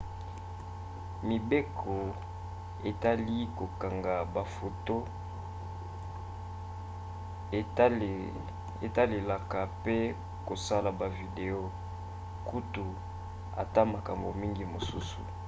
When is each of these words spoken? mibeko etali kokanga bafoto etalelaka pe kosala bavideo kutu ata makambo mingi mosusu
mibeko 1.27 1.95
etali 2.89 3.37
kokanga 3.57 4.13
bafoto 4.33 4.97
etalelaka 8.85 9.59
pe 9.83 9.97
kosala 10.47 10.89
bavideo 10.99 11.61
kutu 12.49 12.85
ata 13.63 13.81
makambo 13.93 14.29
mingi 14.41 14.63
mosusu 14.73 15.19